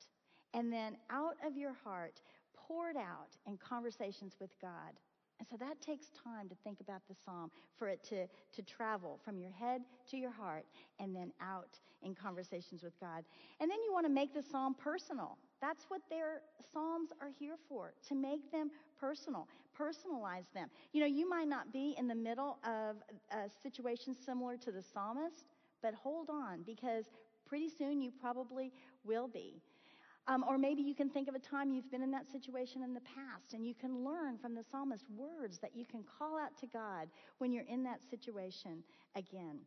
[0.57, 2.23] and then out of your heart
[2.67, 4.93] poured out in conversations with God.
[5.39, 9.21] And so that takes time to think about the psalm, for it to, to travel
[9.23, 10.65] from your head to your heart
[10.99, 13.25] and then out in conversations with God.
[13.61, 15.37] And then you want to make the psalm personal.
[15.61, 16.41] That's what their
[16.73, 19.49] Psalms are here for, to make them personal,
[19.79, 20.69] personalize them.
[20.93, 22.97] You know, you might not be in the middle of
[23.31, 25.45] a situation similar to the psalmist,
[25.83, 27.07] but hold on because
[27.47, 28.73] pretty soon you probably
[29.05, 29.63] will be.
[30.29, 32.95] Um, or maybe you can think of a time you've been in that situation in
[32.95, 36.57] the past and you can learn from the psalmist words that you can call out
[36.59, 37.09] to God
[37.39, 38.83] when you're in that situation
[39.15, 39.61] again.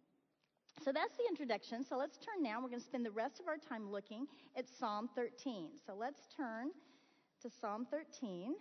[0.83, 1.83] So that's the introduction.
[1.83, 2.61] So let's turn now.
[2.61, 5.71] We're going to spend the rest of our time looking at Psalm 13.
[5.85, 6.69] So let's turn
[7.41, 8.55] to Psalm 13.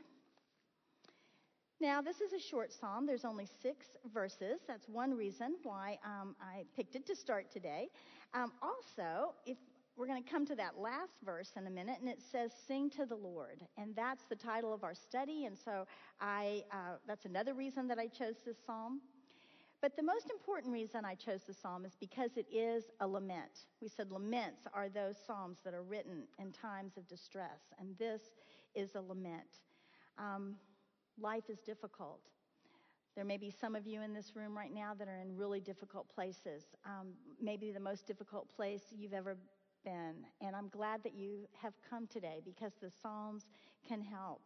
[1.80, 3.06] Now, this is a short psalm.
[3.06, 4.61] There's only six verses.
[4.66, 7.88] That's one reason why um, I picked it to start today.
[8.34, 9.58] Um, also, if
[9.98, 12.88] we're going to come to that last verse in a minute, and it says, "Sing
[12.90, 15.46] to the Lord," and that's the title of our study.
[15.46, 15.87] And so,
[16.20, 19.00] I uh, that's another reason that I chose this psalm.
[19.80, 23.66] But the most important reason I chose the psalm is because it is a lament.
[23.80, 28.22] We said laments are those psalms that are written in times of distress, and this
[28.74, 29.62] is a lament.
[30.16, 30.54] Um,
[31.20, 32.20] life is difficult.
[33.16, 35.61] There may be some of you in this room right now that are in really
[35.61, 37.08] difficult places, um,
[37.40, 39.37] maybe the most difficult place you've ever
[39.84, 40.26] been.
[40.40, 43.44] And I'm glad that you have come today because the Psalms
[43.86, 44.40] can help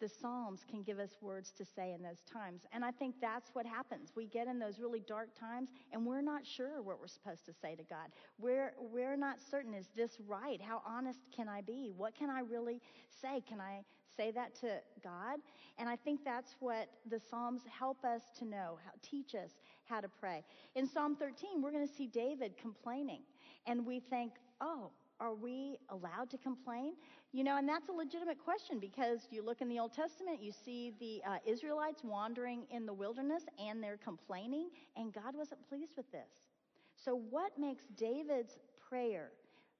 [0.00, 2.62] the Psalms can give us words to say in those times.
[2.72, 4.12] And I think that's what happens.
[4.16, 7.52] We get in those really dark times and we're not sure what we're supposed to
[7.52, 8.08] say to God.
[8.38, 10.60] We're, we're not certain, is this right?
[10.60, 11.92] How honest can I be?
[11.96, 12.80] What can I really
[13.20, 13.42] say?
[13.46, 13.82] Can I
[14.16, 15.38] say that to God?
[15.78, 19.50] And I think that's what the Psalms help us to know, teach us
[19.84, 20.44] how to pray.
[20.74, 23.22] In Psalm 13, we're going to see David complaining.
[23.66, 26.94] And we think, oh, are we allowed to complain?
[27.32, 30.50] You know, and that's a legitimate question because you look in the Old Testament, you
[30.50, 35.92] see the uh, Israelites wandering in the wilderness and they're complaining, and God wasn't pleased
[35.96, 36.48] with this.
[36.96, 39.30] So, what makes David's prayer,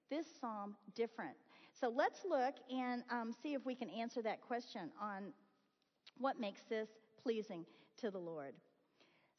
[0.09, 1.35] this psalm, different?
[1.73, 5.33] So, let's look and um, see if we can answer that question on
[6.17, 6.89] what makes this
[7.21, 7.65] pleasing
[7.97, 8.53] to the Lord.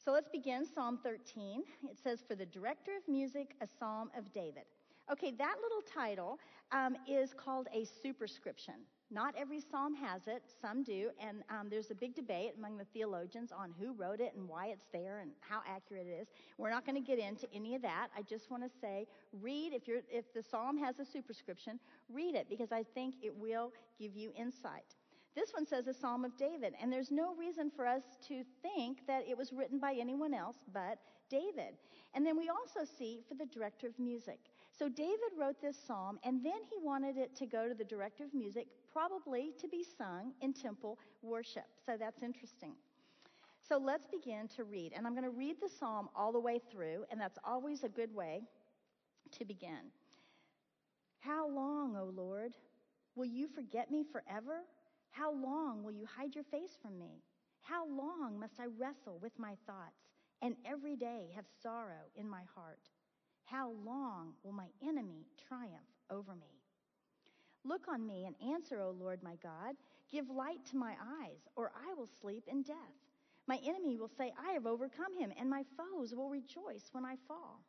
[0.03, 1.63] So, let's begin Psalm 13.
[1.89, 4.63] It says, For the director of music, a psalm of David.
[5.09, 6.39] Okay, that little title
[6.73, 8.73] um, is called a superscription.
[9.09, 12.83] Not every psalm has it, some do, and um, there's a big debate among the
[12.93, 16.27] theologians on who wrote it and why it's there and how accurate it is.
[16.57, 18.07] We're not going to get into any of that.
[18.17, 19.07] I just want to say,
[19.41, 21.79] read if if the psalm has a superscription,
[22.11, 24.95] read it because I think it will give you insight.
[25.35, 28.99] This one says a psalm of David, and there's no reason for us to think
[29.07, 31.75] that it was written by anyone else but David.
[32.13, 34.39] And then we also see for the director of music.
[34.77, 38.23] So David wrote this psalm, and then he wanted it to go to the director
[38.23, 41.65] of music, probably to be sung in temple worship.
[41.83, 42.73] So that's interesting.
[43.67, 44.93] So let's begin to read.
[44.95, 47.89] And I'm going to read the psalm all the way through, and that's always a
[47.89, 48.43] good way
[49.31, 49.91] to begin.
[51.19, 52.53] How long, O Lord,
[53.15, 54.63] will you forget me forever?
[55.13, 57.21] How long will you hide your face from me?
[57.61, 60.09] How long must I wrestle with my thoughts
[60.41, 62.89] and every day have sorrow in my heart?
[63.45, 66.59] How long will my enemy triumph over me?
[67.63, 69.75] Look on me and answer, O Lord my God.
[70.11, 72.75] Give light to my eyes, or I will sleep in death.
[73.47, 77.17] My enemy will say, I have overcome him, and my foes will rejoice when I
[77.27, 77.61] fall.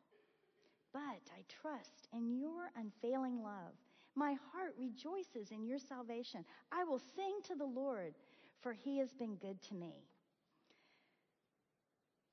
[0.91, 3.73] But I trust in your unfailing love.
[4.15, 6.45] My heart rejoices in your salvation.
[6.71, 8.13] I will sing to the Lord,
[8.61, 9.93] for he has been good to me.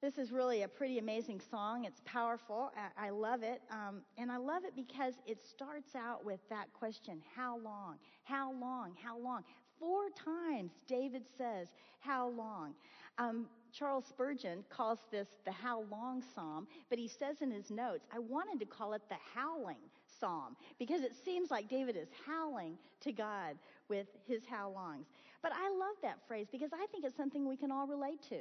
[0.00, 1.84] This is really a pretty amazing song.
[1.84, 2.72] It's powerful.
[2.98, 3.62] I, love it.
[3.70, 7.98] Um, and I love it because it starts out with that question How long?
[8.24, 8.94] How long?
[9.00, 9.44] How long?
[9.78, 11.68] Four times David says,
[12.00, 12.74] How long?
[13.18, 18.06] Um, Charles Spurgeon calls this the How Long Psalm, but he says in his notes,
[18.12, 19.88] I wanted to call it the Howling
[20.22, 23.56] Psalm because it seems like David is howling to God
[23.88, 25.06] with his how longs.
[25.42, 28.38] But I love that phrase because I think it's something we can all relate to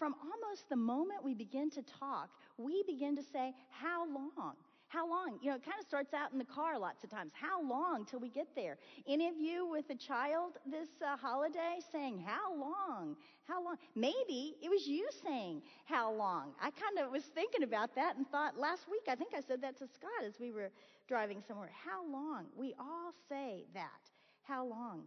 [0.00, 4.54] from almost the moment we begin to talk, we begin to say, How long?
[4.90, 5.38] How long?
[5.40, 7.30] You know, it kind of starts out in the car lots of times.
[7.32, 8.76] How long till we get there?
[9.06, 13.14] Any of you with a child this uh, holiday saying, How long?
[13.46, 13.76] How long?
[13.94, 16.54] Maybe it was you saying, How long?
[16.60, 19.62] I kind of was thinking about that and thought last week, I think I said
[19.62, 20.72] that to Scott as we were
[21.06, 21.70] driving somewhere.
[21.84, 22.46] How long?
[22.56, 24.10] We all say that.
[24.42, 25.04] How long?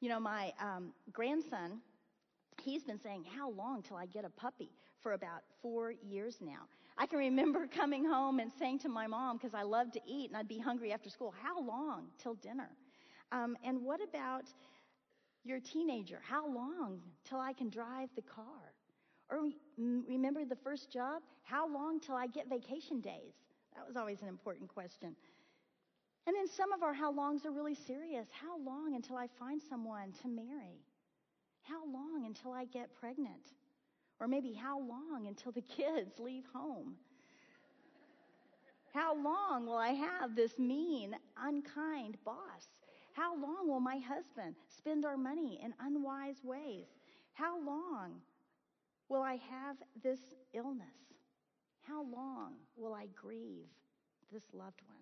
[0.00, 1.80] You know, my um, grandson
[2.64, 4.70] he's been saying, How long till I get a puppy?
[5.04, 6.66] for about four years now.
[6.96, 10.30] I can remember coming home and saying to my mom, because I love to eat
[10.30, 12.70] and I'd be hungry after school, How long till dinner?
[13.32, 14.44] Um, and what about
[15.44, 16.20] your teenager?
[16.22, 18.74] How long till I can drive the car?
[19.30, 21.22] Or remember the first job?
[21.42, 23.34] How long till I get vacation days?
[23.74, 25.16] That was always an important question.
[26.26, 28.26] And then some of our how longs are really serious.
[28.30, 30.80] How long until I find someone to marry?
[31.62, 33.52] How long until I get pregnant?
[34.20, 36.94] Or maybe how long until the kids leave home?
[38.92, 42.68] How long will I have this mean, unkind boss?
[43.12, 46.86] How long will my husband spend our money in unwise ways?
[47.32, 48.20] How long
[49.08, 50.20] will I have this
[50.52, 50.86] illness?
[51.82, 53.66] How long will I grieve
[54.32, 54.98] this loved one?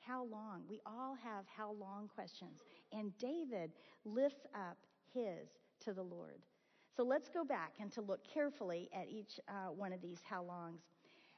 [0.00, 0.62] How long?
[0.68, 2.60] We all have how long questions.
[2.92, 3.72] And David
[4.04, 4.78] lifts up
[5.12, 5.48] his
[5.84, 6.42] to the Lord.
[6.98, 10.42] So let's go back and to look carefully at each uh, one of these how
[10.42, 10.82] longs.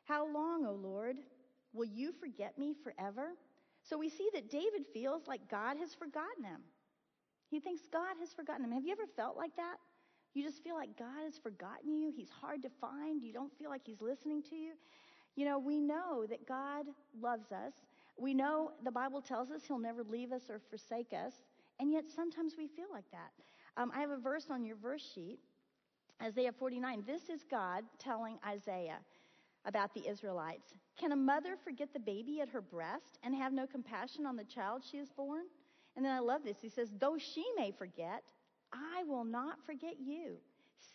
[0.05, 1.16] How long, O Lord,
[1.75, 3.35] will you forget me forever?
[3.83, 6.62] So we see that David feels like God has forgotten him.
[7.51, 8.73] He thinks God has forgotten him.
[8.73, 9.77] Have you ever felt like that?
[10.33, 12.11] You just feel like God has forgotten you.
[12.11, 13.23] He's hard to find.
[13.23, 14.73] You don't feel like He's listening to you.
[15.37, 16.87] You know, we know that God
[17.20, 17.75] loves us.
[18.16, 21.35] We know the Bible tells us He'll never leave us or forsake us.
[21.81, 23.33] And yet sometimes we feel like that.
[23.77, 25.40] Um, I have a verse on your verse sheet
[26.22, 27.04] Isaiah 49.
[27.06, 28.98] This is God telling Isaiah
[29.64, 30.74] about the Israelites.
[30.98, 34.44] Can a mother forget the baby at her breast and have no compassion on the
[34.44, 35.44] child she has born?
[35.96, 36.59] And then I love this.
[36.61, 38.22] He says, Though she may forget,
[38.72, 40.37] I will not forget you.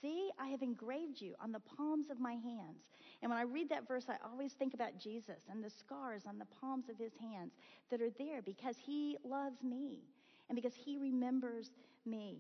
[0.02, 2.86] See, I have engraved you on the palms of my hands.
[3.22, 6.38] And when I read that verse, I always think about Jesus and the scars on
[6.38, 7.54] the palms of his hands
[7.90, 10.02] that are there because he loves me
[10.50, 11.72] and because he remembers
[12.06, 12.40] me.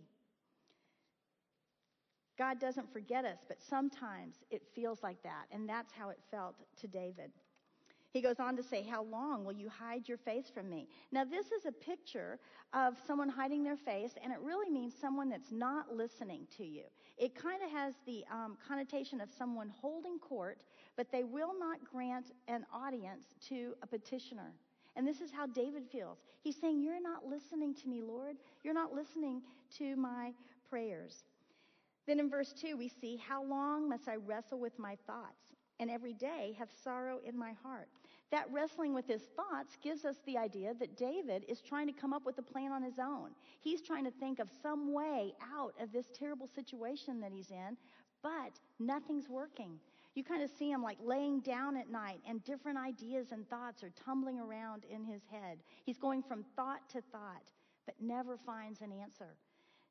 [2.37, 5.45] God doesn't forget us, but sometimes it feels like that.
[5.51, 7.31] And that's how it felt to David.
[8.15, 10.87] He goes on to say, How long will you hide your face from me?
[11.11, 12.39] Now, this is a picture
[12.73, 16.83] of someone hiding their face, and it really means someone that's not listening to you.
[17.17, 20.63] It kind of has the um, connotation of someone holding court,
[20.95, 24.53] but they will not grant an audience to a petitioner.
[24.95, 26.19] And this is how David feels.
[26.41, 28.37] He's saying, You're not listening to me, Lord.
[28.63, 29.41] You're not listening
[29.77, 30.31] to my
[30.69, 31.25] prayers.
[32.07, 35.55] Then in verse 2, we see, How long must I wrestle with my thoughts?
[35.79, 37.89] and every day have sorrow in my heart.
[38.31, 42.13] That wrestling with his thoughts gives us the idea that David is trying to come
[42.13, 43.31] up with a plan on his own.
[43.59, 47.77] He's trying to think of some way out of this terrible situation that he's in,
[48.23, 49.79] but nothing's working.
[50.15, 53.83] You kind of see him like laying down at night, and different ideas and thoughts
[53.83, 55.59] are tumbling around in his head.
[55.85, 57.51] He's going from thought to thought,
[57.85, 59.35] but never finds an answer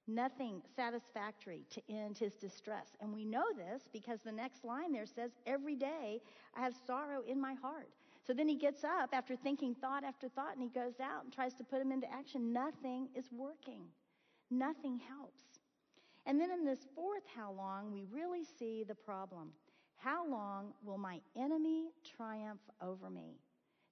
[0.06, 2.96] nothing satisfactory to end his distress.
[3.00, 6.20] And we know this because the next line there says, Every day
[6.56, 7.88] I have sorrow in my heart.
[8.26, 11.32] So then he gets up after thinking thought after thought and he goes out and
[11.32, 12.52] tries to put them into action.
[12.52, 13.82] Nothing is working,
[14.50, 15.42] nothing helps.
[16.26, 19.50] And then in this fourth how long, we really see the problem.
[19.96, 23.36] How long will my enemy triumph over me?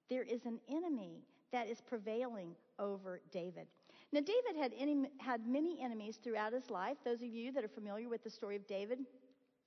[0.09, 3.67] There is an enemy that is prevailing over David.
[4.13, 6.97] Now, David had, any, had many enemies throughout his life.
[7.03, 8.99] Those of you that are familiar with the story of David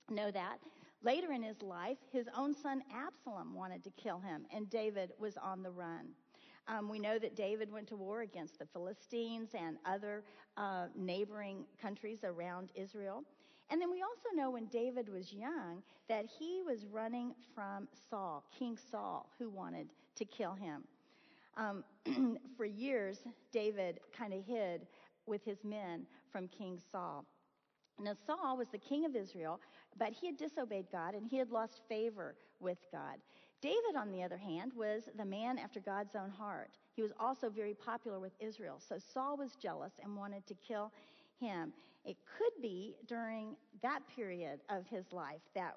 [0.09, 0.59] know that.
[1.03, 5.35] Later in his life, his own son Absalom wanted to kill him, and David was
[5.35, 6.07] on the run.
[6.69, 10.23] Um, we know that David went to war against the Philistines and other
[10.55, 13.23] uh, neighboring countries around Israel.
[13.69, 18.45] And then we also know when David was young that he was running from Saul,
[18.57, 20.83] King Saul, who wanted to kill him.
[21.57, 21.83] Um,
[22.57, 23.19] for years,
[23.51, 24.87] David kind of hid
[25.25, 27.25] with his men from King Saul.
[27.99, 29.59] Now, Saul was the king of Israel,
[29.97, 33.15] but he had disobeyed God and he had lost favor with God.
[33.59, 36.77] David, on the other hand, was the man after God's own heart.
[36.95, 38.79] He was also very popular with Israel.
[38.79, 40.91] So Saul was jealous and wanted to kill
[41.39, 41.73] him.
[42.05, 45.73] It could be during that period of his life that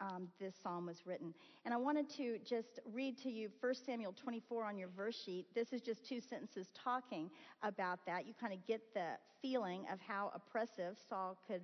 [0.00, 1.34] um, this psalm was written.
[1.64, 5.46] And I wanted to just read to you 1 Samuel 24 on your verse sheet.
[5.54, 7.30] This is just two sentences talking
[7.62, 8.26] about that.
[8.26, 11.62] You kind of get the feeling of how oppressive Saul could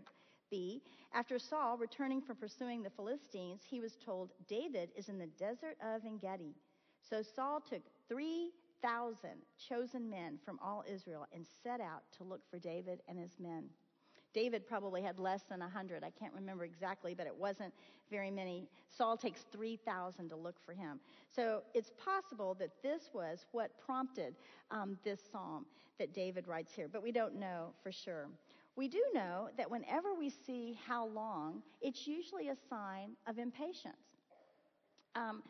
[0.50, 0.82] be.
[1.12, 5.76] After Saul, returning from pursuing the Philistines, he was told, David is in the desert
[5.84, 6.54] of Engedi.
[7.08, 9.30] So Saul took 3,000
[9.68, 13.64] chosen men from all Israel and set out to look for David and his men.
[14.34, 16.02] David probably had less than 100.
[16.04, 17.72] I can't remember exactly, but it wasn't
[18.10, 18.68] very many.
[18.90, 20.98] Saul takes 3,000 to look for him.
[21.34, 24.34] So it's possible that this was what prompted
[24.70, 25.66] um, this psalm
[25.98, 28.28] that David writes here, but we don't know for sure.
[28.76, 33.94] We do know that whenever we see how long, it's usually a sign of impatience.
[35.14, 35.44] Um,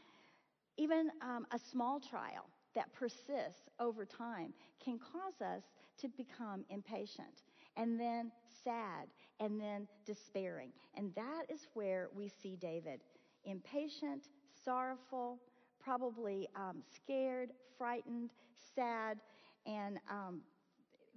[0.77, 4.53] even um, a small trial that persists over time
[4.85, 5.63] can cause us
[6.01, 7.43] to become impatient
[7.77, 8.31] and then
[8.65, 9.09] sad,
[9.41, 10.73] and then despairing.
[10.97, 13.01] And that is where we see David
[13.47, 14.29] impatient,
[14.65, 15.39] sorrowful,
[15.79, 18.31] probably um, scared, frightened,
[18.75, 19.19] sad,
[19.67, 20.41] and um,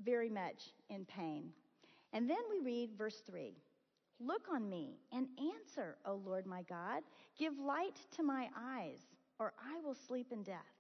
[0.04, 1.52] very much in pain.
[2.14, 3.54] And then we read verse 3
[4.20, 7.04] Look on me and answer, O Lord my God.
[7.38, 9.00] Give light to my eyes,
[9.40, 10.77] or I will sleep in death.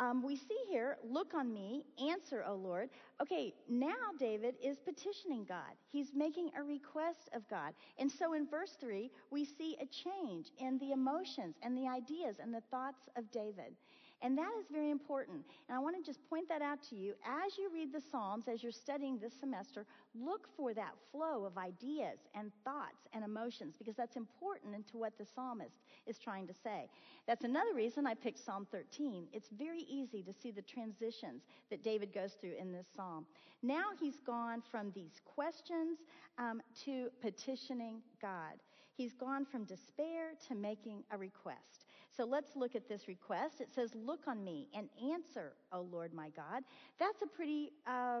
[0.00, 2.90] Um, we see here, look on me, answer, O Lord.
[3.22, 5.72] Okay, now David is petitioning God.
[5.86, 7.74] He's making a request of God.
[7.98, 12.36] And so in verse 3, we see a change in the emotions and the ideas
[12.40, 13.76] and the thoughts of David.
[14.24, 15.44] And that is very important.
[15.68, 17.12] And I want to just point that out to you.
[17.26, 21.58] As you read the Psalms, as you're studying this semester, look for that flow of
[21.58, 26.54] ideas and thoughts and emotions because that's important into what the psalmist is trying to
[26.54, 26.88] say.
[27.26, 29.26] That's another reason I picked Psalm 13.
[29.34, 33.26] It's very easy to see the transitions that David goes through in this psalm.
[33.62, 35.98] Now he's gone from these questions
[36.38, 38.54] um, to petitioning God.
[38.96, 41.83] He's gone from despair to making a request.
[42.16, 43.60] So let's look at this request.
[43.60, 46.62] It says, Look on me and answer, O Lord my God.
[46.98, 48.20] That's a pretty uh,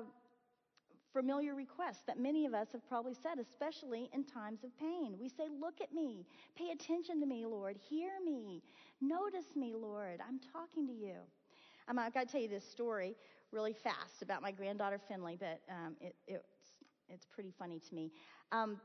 [1.12, 5.16] familiar request that many of us have probably said, especially in times of pain.
[5.20, 6.26] We say, Look at me.
[6.56, 7.76] Pay attention to me, Lord.
[7.88, 8.62] Hear me.
[9.00, 10.20] Notice me, Lord.
[10.26, 11.16] I'm talking to you.
[11.88, 13.14] Um, I've got to tell you this story
[13.52, 16.48] really fast about my granddaughter Finley, but um, it, it's,
[17.08, 18.10] it's pretty funny to me.
[18.50, 18.80] Um,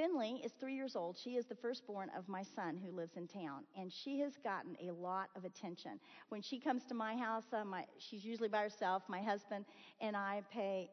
[0.00, 1.18] Finley is three years old.
[1.22, 4.74] She is the firstborn of my son who lives in town, and she has gotten
[4.82, 6.00] a lot of attention.
[6.30, 9.02] When she comes to my house, uh, my, she's usually by herself.
[9.08, 9.66] My husband
[10.00, 10.88] and I pay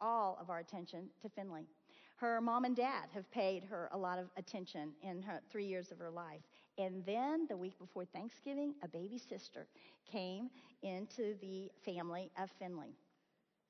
[0.00, 1.68] all of our attention to Finley.
[2.16, 5.92] Her mom and dad have paid her a lot of attention in her three years
[5.92, 6.42] of her life.
[6.78, 9.68] And then the week before Thanksgiving, a baby sister
[10.10, 10.50] came
[10.82, 12.96] into the family of Finley.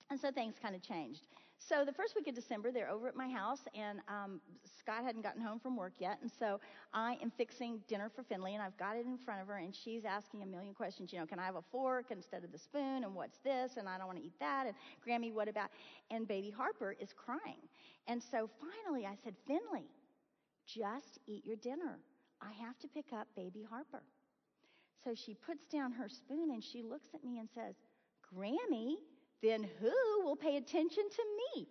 [0.08, 1.26] And so things kind of changed.
[1.68, 4.40] So the first week of December, they're over at my house, and um,
[4.78, 6.58] Scott hadn't gotten home from work yet, and so
[6.92, 9.74] I am fixing dinner for Finley, and I've got it in front of her, and
[9.74, 11.12] she's asking a million questions.
[11.12, 13.04] You know, can I have a fork instead of the spoon?
[13.04, 13.76] And what's this?
[13.76, 14.66] And I don't want to eat that.
[14.66, 14.74] And
[15.06, 15.70] Grammy, what about?
[16.10, 17.62] And baby Harper is crying,
[18.08, 19.86] and so finally I said, Finley,
[20.66, 21.98] just eat your dinner.
[22.40, 24.02] I have to pick up baby Harper.
[25.04, 27.74] So she puts down her spoon and she looks at me and says,
[28.34, 28.94] Grammy,
[29.42, 31.22] then who will pay attention to
[31.56, 31.66] me?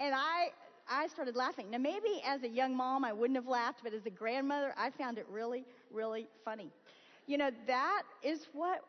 [0.00, 0.48] and I,
[0.90, 1.70] I started laughing.
[1.70, 4.90] Now, maybe as a young mom, I wouldn't have laughed, but as a grandmother, I
[4.90, 6.70] found it really, really funny.
[7.26, 8.84] You know, that is what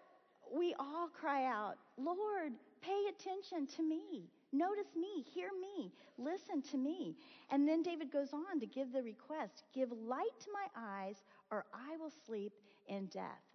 [0.54, 4.26] we all cry out Lord, pay attention to me.
[4.52, 7.16] Notice me, hear me, listen to me.
[7.50, 11.66] And then David goes on to give the request Give light to my eyes, or
[11.74, 12.54] I will sleep
[12.88, 13.53] in death.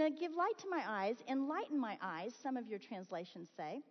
[0.00, 3.82] Now, give light to my eyes, enlighten my eyes, some of your translations say.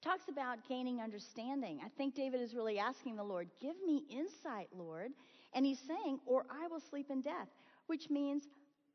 [0.00, 1.80] Talks about gaining understanding.
[1.84, 5.10] I think David is really asking the Lord, Give me insight, Lord.
[5.54, 7.48] And he's saying, Or I will sleep in death,
[7.88, 8.44] which means,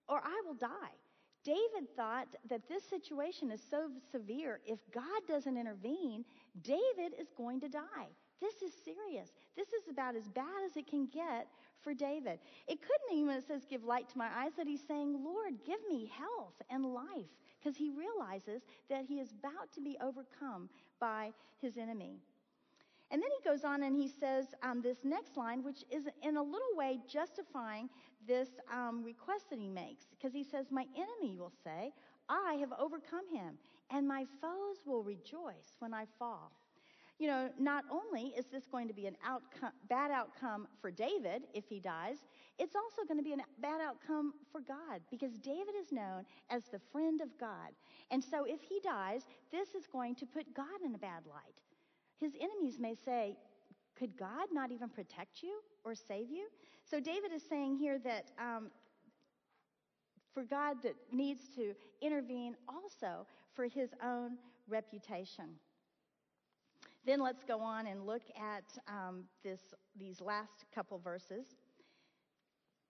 [0.07, 0.95] Or I will die.
[1.43, 6.23] David thought that this situation is so severe, if God doesn't intervene,
[6.61, 8.07] David is going to die.
[8.39, 9.31] This is serious.
[9.57, 11.47] This is about as bad as it can get
[11.83, 12.39] for David.
[12.67, 15.79] It couldn't even, it says, Give light to my eyes, that he's saying, Lord, give
[15.89, 20.69] me health and life, because he realizes that he is about to be overcome
[20.99, 22.19] by his enemy.
[23.09, 26.35] And then he goes on and he says um, this next line, which is in
[26.35, 27.89] a little way justifying
[28.27, 31.93] this um, request that he makes, because he says, My enemy will say,
[32.29, 33.57] I have overcome him,
[33.89, 36.51] and my foes will rejoice when I fall.
[37.19, 41.43] You know, not only is this going to be an outcome, bad outcome for David
[41.53, 42.17] if he dies,
[42.59, 46.63] it's also going to be a bad outcome for God because David is known as
[46.71, 47.71] the friend of God.
[48.11, 51.61] And so if he dies, this is going to put God in a bad light.
[52.19, 53.35] His enemies may say,
[53.97, 56.47] Could God not even protect you or save you?
[56.83, 58.69] So David is saying here that um,
[60.33, 64.37] for God that needs to intervene also for his own
[64.67, 65.55] reputation.
[67.07, 69.61] Then let's go on and look at um, this,
[69.97, 71.45] these last couple verses.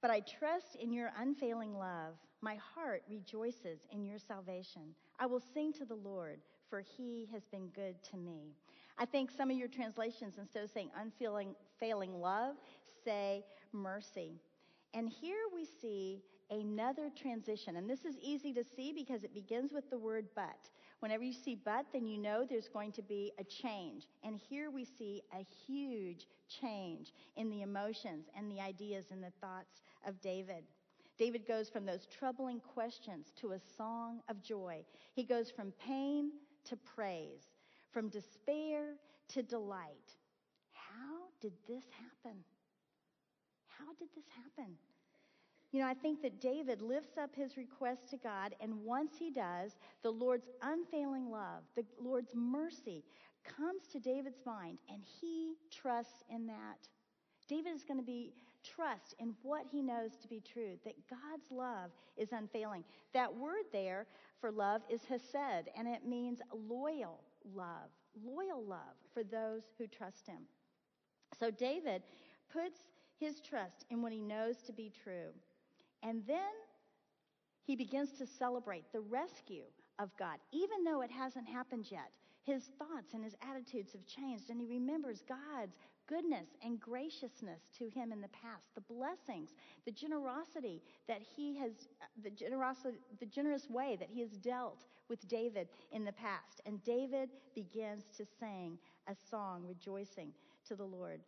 [0.02, 2.16] But I trust in your unfailing love.
[2.42, 4.96] My heart rejoices in your salvation.
[5.20, 8.56] I will sing to the Lord, for he has been good to me.
[8.98, 12.56] I think some of your translations, instead of saying unfailing failing love,
[13.06, 14.32] say mercy.
[14.96, 17.76] And here we see another transition.
[17.76, 20.70] And this is easy to see because it begins with the word but.
[21.00, 24.08] Whenever you see but, then you know there's going to be a change.
[24.24, 26.28] And here we see a huge
[26.62, 30.64] change in the emotions and the ideas and the thoughts of David.
[31.18, 34.84] David goes from those troubling questions to a song of joy.
[35.14, 36.32] He goes from pain
[36.66, 37.50] to praise,
[37.92, 38.96] from despair
[39.30, 40.16] to delight.
[40.74, 42.38] How did this happen?
[43.68, 44.74] How did this happen?
[45.72, 49.30] You know, I think that David lifts up his request to God, and once he
[49.30, 53.04] does, the Lord's unfailing love, the Lord's mercy
[53.44, 56.88] comes to David's mind, and he trusts in that.
[57.48, 61.52] David is going to be trust in what he knows to be true, that God's
[61.52, 62.84] love is unfailing.
[63.14, 64.08] That word there
[64.40, 67.24] for love is hesed, and it means loyal
[67.56, 67.90] love,
[68.24, 70.44] loyal love for those who trust him.
[71.40, 72.04] So David
[72.52, 72.80] puts
[73.20, 75.32] his trust in what he knows to be true.
[76.04, 76.54] And then
[77.64, 79.66] he begins to celebrate the rescue
[80.00, 82.14] of God, even though it hasn't happened yet.
[82.44, 85.76] His thoughts and his attitudes have changed, and he remembers God's
[86.08, 89.50] goodness and graciousness to him in the past, the blessings,
[89.86, 91.90] the generosity that he has,
[92.24, 96.62] the generosity, the generous way that he has dealt with David in the past.
[96.66, 98.78] And David begins to sing
[99.10, 100.32] a song rejoicing
[100.68, 101.20] to the Lord.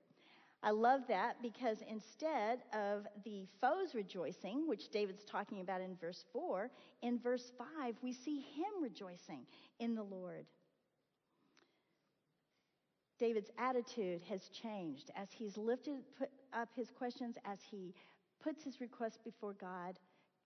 [0.62, 6.26] I love that because instead of the foes rejoicing, which David's talking about in verse
[6.34, 6.70] 4,
[7.02, 9.46] in verse 5, we see him rejoicing
[9.80, 10.46] in the Lord.
[13.20, 16.02] David's attitude has changed as he's lifted
[16.54, 17.94] up his questions, as he
[18.42, 19.98] puts his request before God.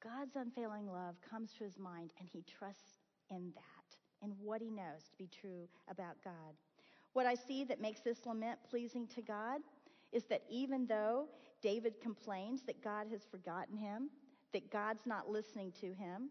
[0.03, 2.99] God's unfailing love comes to his mind, and he trusts
[3.31, 6.33] in that, in what he knows to be true about God.
[7.13, 9.61] What I see that makes this lament pleasing to God
[10.13, 11.27] is that even though
[11.61, 14.09] David complains that God has forgotten him,
[14.53, 16.29] that God's not listening to him,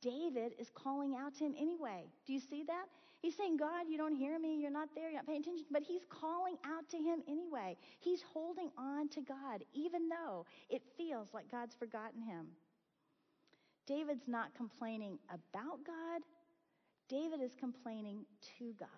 [0.00, 2.04] David is calling out to him anyway.
[2.26, 2.86] Do you see that?
[3.20, 5.82] He's saying, God, you don't hear me, you're not there, you're not paying attention, but
[5.82, 7.76] he's calling out to him anyway.
[8.00, 12.46] He's holding on to God, even though it feels like God's forgotten him.
[13.86, 16.22] David's not complaining about God,
[17.08, 18.24] David is complaining
[18.58, 18.88] to God.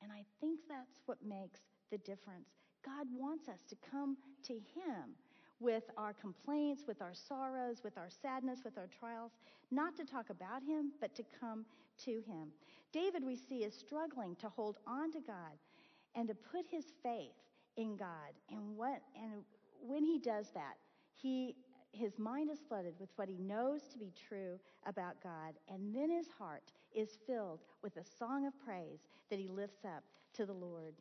[0.00, 1.60] And I think that's what makes
[1.90, 2.61] the difference.
[2.84, 5.14] God wants us to come to Him
[5.60, 9.32] with our complaints, with our sorrows, with our sadness, with our trials,
[9.70, 11.64] not to talk about Him, but to come
[12.04, 12.48] to Him.
[12.92, 15.56] David, we see, is struggling to hold on to God
[16.14, 17.32] and to put his faith
[17.76, 18.32] in God.
[18.50, 19.42] And, what, and
[19.80, 20.74] when he does that,
[21.14, 21.56] he,
[21.92, 25.54] his mind is flooded with what he knows to be true about God.
[25.68, 30.04] And then his heart is filled with a song of praise that he lifts up
[30.34, 30.94] to the Lord.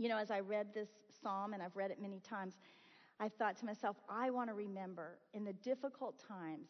[0.00, 0.88] You know, as I read this
[1.22, 2.54] psalm, and I've read it many times,
[3.20, 6.68] I thought to myself, I want to remember in the difficult times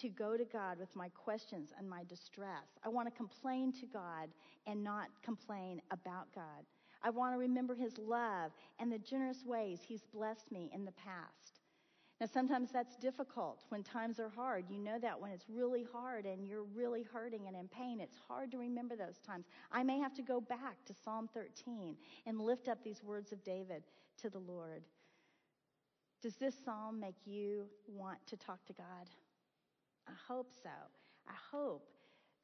[0.00, 2.78] to go to God with my questions and my distress.
[2.82, 4.30] I want to complain to God
[4.66, 6.64] and not complain about God.
[7.02, 10.92] I want to remember His love and the generous ways He's blessed me in the
[10.92, 11.49] past.
[12.20, 14.66] Now, sometimes that's difficult when times are hard.
[14.68, 18.16] You know that when it's really hard and you're really hurting and in pain, it's
[18.28, 19.46] hard to remember those times.
[19.72, 21.96] I may have to go back to Psalm 13
[22.26, 23.84] and lift up these words of David
[24.20, 24.82] to the Lord.
[26.20, 29.08] Does this psalm make you want to talk to God?
[30.06, 30.68] I hope so.
[31.26, 31.88] I hope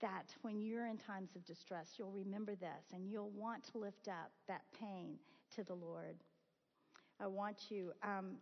[0.00, 4.08] that when you're in times of distress, you'll remember this and you'll want to lift
[4.08, 5.18] up that pain
[5.54, 6.16] to the Lord.
[7.20, 7.92] I want you.
[8.02, 8.36] Um,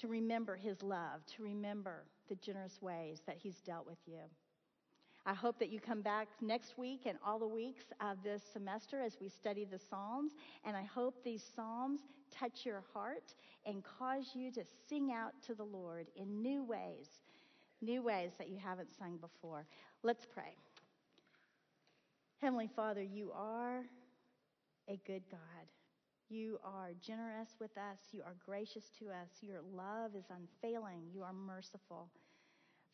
[0.00, 4.20] to remember his love, to remember the generous ways that he's dealt with you.
[5.26, 9.00] I hope that you come back next week and all the weeks of this semester
[9.00, 10.32] as we study the Psalms.
[10.64, 13.34] And I hope these Psalms touch your heart
[13.66, 17.20] and cause you to sing out to the Lord in new ways,
[17.82, 19.66] new ways that you haven't sung before.
[20.02, 20.56] Let's pray.
[22.40, 23.82] Heavenly Father, you are
[24.88, 25.40] a good God.
[26.30, 27.98] You are generous with us.
[28.12, 29.28] You are gracious to us.
[29.42, 31.10] Your love is unfailing.
[31.12, 32.08] You are merciful.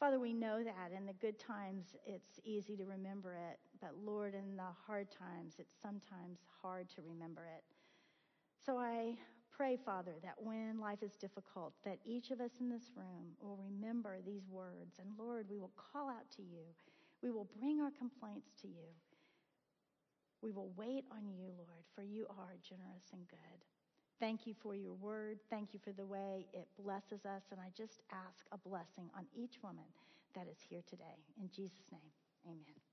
[0.01, 4.35] Father, we know that in the good times it's easy to remember it, but Lord,
[4.35, 7.63] in the hard times it's sometimes hard to remember it.
[8.65, 9.17] So I
[9.55, 13.59] pray, Father, that when life is difficult, that each of us in this room will
[13.71, 14.99] remember these words.
[14.99, 16.65] And Lord, we will call out to you.
[17.23, 18.89] We will bring our complaints to you.
[20.43, 23.65] We will wait on you, Lord, for you are generous and good.
[24.21, 25.39] Thank you for your word.
[25.51, 27.43] Thank you for the way it blesses us.
[27.51, 29.85] And I just ask a blessing on each woman
[30.35, 31.25] that is here today.
[31.41, 32.13] In Jesus' name,
[32.47, 32.86] amen.